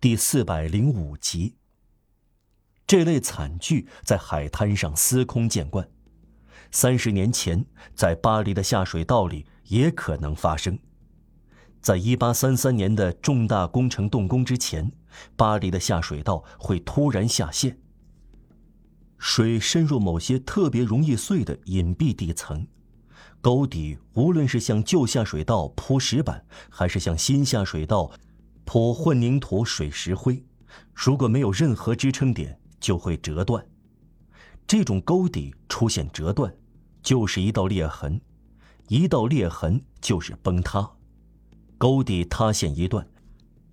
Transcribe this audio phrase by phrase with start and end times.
[0.00, 1.56] 第四百零五集。
[2.86, 5.90] 这类惨剧在海滩上司空见惯，
[6.70, 7.66] 三十年前
[7.96, 10.78] 在巴黎的下水道里也可能发生。
[11.80, 14.92] 在一八三三年的重大工程动工之前，
[15.34, 17.80] 巴黎的下水道会突然下陷，
[19.18, 22.68] 水深入某些特别容易碎的隐蔽地层，
[23.40, 28.12] 沟底无论是向旧下水道铺石板，还是向新下水道
[28.70, 30.44] 铺混凝土水石灰，
[30.92, 32.60] 如果没有任何支撑点。
[32.78, 33.66] 就会折断，
[34.66, 36.54] 这种沟底出现折断，
[37.02, 38.20] 就是一道裂痕，
[38.86, 40.88] 一道裂痕就是崩塌，
[41.76, 43.08] 沟底塌陷一段，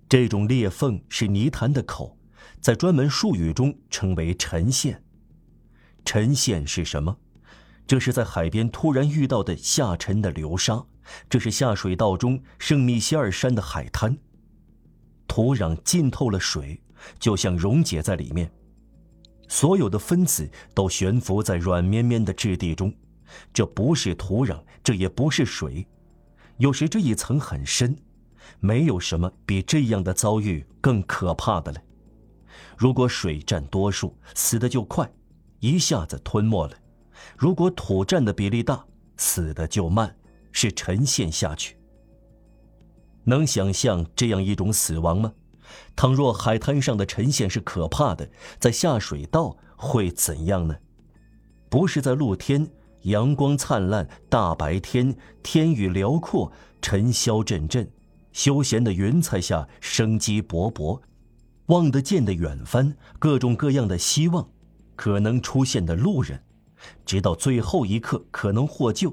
[0.08, 2.18] 这种裂缝是泥潭的口，
[2.60, 5.04] 在专门术语中称为沉陷。
[6.04, 7.18] 沉陷是什么？
[7.86, 10.84] 这是在海边突然遇到的下沉的流沙，
[11.30, 14.18] 这是下水道中圣米歇尔山的海滩，
[15.36, 16.80] 土壤浸透了水，
[17.18, 18.50] 就像溶解在里面。
[19.48, 22.90] 所有的分子都悬浮在软绵绵的质地中，
[23.52, 25.86] 这不是土壤，这也不是水，
[26.56, 27.94] 有时这一层很深，
[28.60, 31.82] 没有什么比这样的遭遇更可怕的了。
[32.78, 35.06] 如果水占多数，死的就快，
[35.60, 36.74] 一下子吞没了；
[37.36, 38.82] 如果土占的比例大，
[39.18, 40.16] 死的就慢，
[40.50, 41.76] 是沉陷下去。
[43.26, 45.32] 能想象这样一种死亡吗？
[45.94, 50.76] 倘若海滩上的沉陷是可怕的，在下水道会怎样呢？
[51.68, 52.68] 不是在露天，
[53.02, 57.90] 阳光灿烂，大白天，天宇辽阔，尘嚣阵阵，
[58.32, 61.00] 休闲的云彩下生机勃勃，
[61.66, 64.48] 望得见的远方，各种各样的希望，
[64.94, 66.40] 可能出现的路人，
[67.04, 69.12] 直到最后一刻可能获救。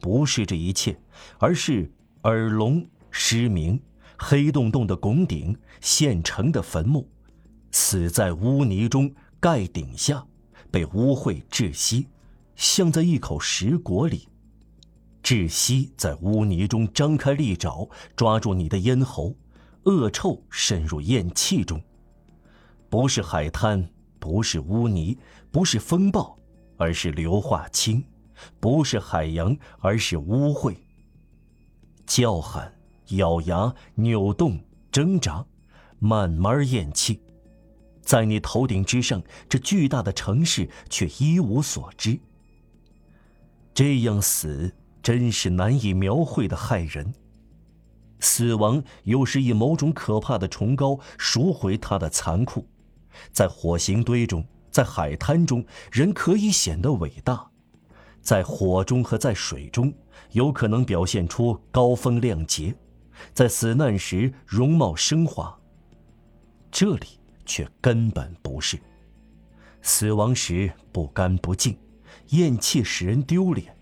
[0.00, 1.00] 不是这一切，
[1.38, 1.92] 而是
[2.24, 3.80] 耳聋失明。
[4.22, 7.08] 黑洞洞的拱顶，现成的坟墓，
[7.72, 10.22] 死在污泥中盖顶下，
[10.70, 12.06] 被污秽窒息，
[12.54, 14.28] 像在一口石椁里。
[15.22, 19.34] 窒息在污泥中张开利爪，抓住你的咽喉，
[19.84, 21.80] 恶臭渗入咽气中。
[22.90, 23.88] 不是海滩，
[24.18, 25.16] 不是污泥，
[25.50, 26.38] 不是风暴，
[26.76, 28.02] 而是硫化氢；
[28.60, 30.76] 不是海洋，而是污秽。
[32.04, 32.70] 叫喊。
[33.16, 34.58] 咬牙、扭动、
[34.90, 35.44] 挣扎，
[35.98, 37.20] 慢慢咽气，
[38.02, 42.18] 在你头顶之上，这巨大的城市却一无所知。
[43.72, 44.72] 这样死，
[45.02, 47.14] 真是难以描绘的骇人。
[48.20, 52.66] 死亡又是以某种可怕的崇高赎回它的残酷。
[53.32, 57.50] 在火刑堆中，在海滩中，人可以显得伟大；
[58.20, 59.92] 在火中和在水中，
[60.32, 62.74] 有可能表现出高风亮节。
[63.32, 65.58] 在死难时容貌升华，
[66.70, 67.06] 这里
[67.44, 68.78] 却根本不是。
[69.82, 71.76] 死亡时不干不净，
[72.28, 73.74] 咽气使人丢脸，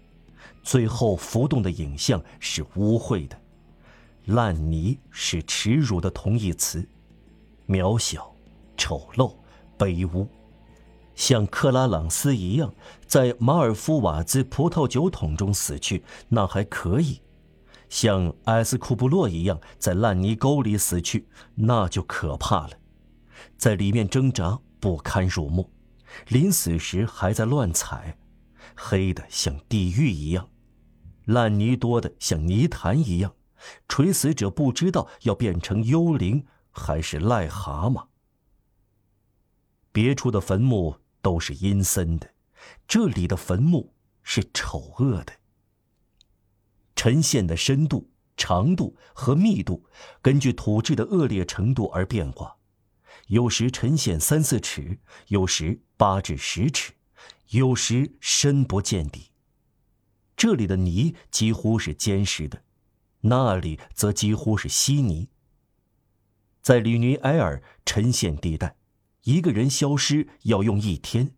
[0.62, 3.36] 最后浮动的影像是污秽的，
[4.26, 6.86] 烂泥是耻辱的同义词，
[7.66, 8.32] 渺小、
[8.76, 9.34] 丑陋、
[9.76, 10.28] 卑污，
[11.16, 12.72] 像克拉朗斯一样
[13.06, 17.20] 在马尔夫瓦兹葡萄酒桶中死去，那还可以。
[17.88, 22.78] 像埃斯库布洛一样在烂泥沟里死去，那就可怕了。
[23.56, 25.70] 在里面挣扎不堪入目，
[26.28, 28.18] 临死时还在乱踩，
[28.76, 30.48] 黑的像地狱一样，
[31.24, 33.34] 烂泥多的像泥潭一样，
[33.88, 38.06] 垂死者不知道要变成幽灵还是癞蛤蟆。
[39.90, 42.28] 别处的坟墓都是阴森的，
[42.86, 45.32] 这里的坟墓是丑恶的。
[46.98, 49.86] 沉陷的深度、长度和密度，
[50.20, 52.56] 根据土质的恶劣程度而变化。
[53.28, 54.98] 有时沉陷三四尺，
[55.28, 56.94] 有时八至十尺，
[57.50, 59.30] 有时深不见底。
[60.36, 62.64] 这里的泥几乎是坚实的，
[63.20, 65.28] 那里则几乎是稀泥。
[66.60, 68.74] 在吕尼埃尔沉陷地带，
[69.22, 71.32] 一个人消失要用一天，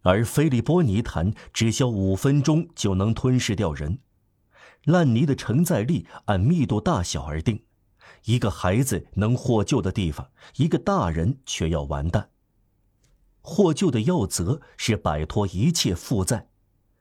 [0.00, 3.98] 而菲利波泥潭只消五分钟就能吞噬掉人。
[4.84, 7.62] 烂泥的承载力按密度大小而定，
[8.24, 12.30] 一个孩子能获救的地方，一个大人却要完蛋。
[13.40, 16.48] 获救的要则是摆脱一切负载，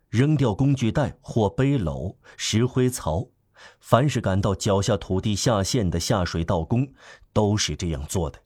[0.10, 3.28] 扔掉工具袋或背篓、石灰槽。
[3.80, 6.88] 凡是感到脚下土地下陷的下水道工，
[7.34, 8.40] 都是这样做的。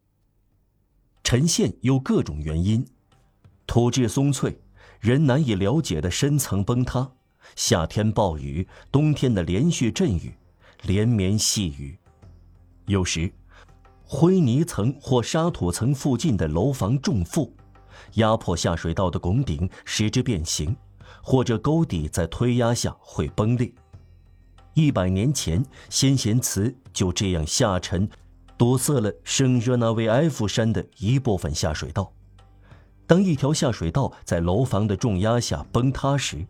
[1.24, 2.88] 沉陷有各种原因：
[3.68, 4.62] 土质松脆，
[5.00, 7.12] 人难以了解的深层崩塌。
[7.56, 10.34] 夏天暴雨，冬天的连续阵雨，
[10.84, 11.98] 连绵细雨，
[12.86, 13.32] 有时
[14.04, 17.54] 灰泥层或沙土层附近的楼房重负，
[18.16, 20.76] 压迫下水道的拱顶，使之变形，
[21.22, 23.72] 或者沟底在推压下会崩裂。
[24.74, 28.10] 一百年前，先贤祠就这样下沉，
[28.58, 32.12] 堵塞了圣热那维埃夫山的一部分下水道。
[33.06, 36.46] 当一条下水道在楼房的重压下崩塌时，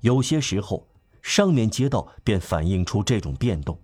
[0.00, 0.86] 有些时候
[1.22, 3.78] 上面街道便反映出这种变动。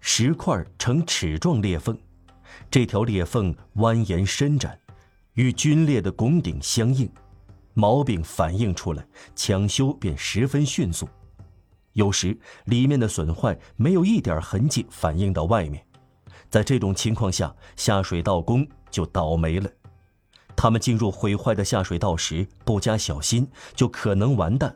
[0.00, 1.98] 石块呈齿状裂缝，
[2.70, 4.78] 这条裂缝蜿蜒伸展，
[5.34, 7.10] 与龟裂的拱顶相应，
[7.74, 9.06] 毛病反映出来，
[9.36, 11.06] 抢修便十分迅速。
[11.92, 15.84] 有时里面的损坏没有一点痕迹反映到外面，
[16.48, 19.70] 在这种情况下，下水道工就倒霉了。
[20.56, 24.74] 他们进入毁坏的下水道时不加小心，就可能完蛋。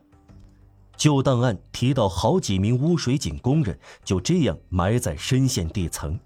[0.96, 6.18] 旧档案提到，好几名污水井工人就这样埋在深陷地层，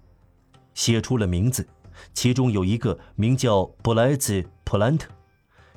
[0.73, 1.67] 写出了名字，
[2.13, 5.09] 其中有一个名叫布莱兹·普兰特。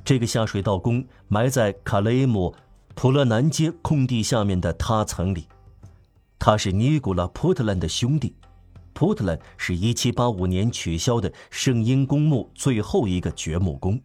[0.04, 2.54] 这个下水道工埋在卡雷姆
[2.94, 5.46] 普勒南街空地下面的塌层里，
[6.38, 8.34] 他是尼古拉·普特兰的兄弟。
[8.92, 13.98] 普特兰是一七八五年取消的圣婴公墓最后一个掘墓工，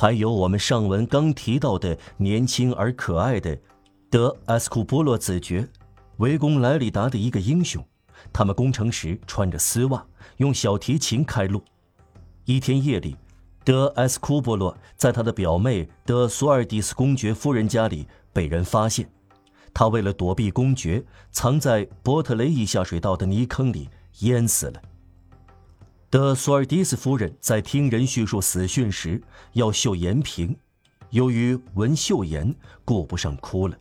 [0.00, 3.58] 还有我们上文刚提到的年轻而可爱的
[4.08, 5.68] 德埃斯库波洛子爵，
[6.18, 7.84] 围攻莱里达的一个英雄。
[8.32, 10.06] 他们攻城时穿着丝袜，
[10.36, 11.60] 用小提琴开路。
[12.44, 13.16] 一天夜里，
[13.64, 19.10] 德埃斯库波洛在他的表妹德索尔蒂斯公爵夫人家里被人发现。
[19.74, 21.02] 他为了躲避公爵，
[21.32, 23.88] 藏在波特雷伊下水道的泥坑里
[24.20, 24.80] 淹死了。
[26.10, 29.22] 德索尔迪斯夫人在听人叙述死讯时
[29.52, 30.56] 要绣颜屏，
[31.10, 33.76] 由于闻绣颜顾不上哭了。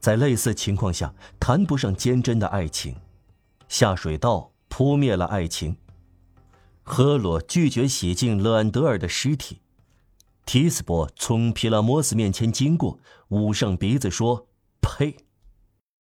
[0.00, 2.96] 在类似情况下，谈不上坚贞的爱情。
[3.68, 5.76] 下水道扑灭了爱情。
[6.82, 9.58] 赫罗拒绝洗净勒安德尔的尸体。
[10.46, 12.98] 提斯伯从皮拉摩斯面前经过，
[13.28, 14.46] 捂上鼻子说。
[14.80, 15.16] 呸！